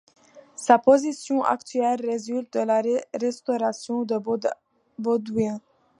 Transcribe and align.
Sa 0.55 0.79
position 0.79 1.43
actuelle 1.43 2.03
résulte 2.03 2.53
de 2.55 2.61
la 2.63 2.81
restauration 3.13 4.01
de 4.03 4.17
Baudouin. 4.97 5.61